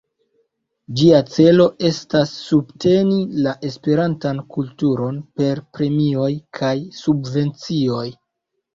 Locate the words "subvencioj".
7.05-8.05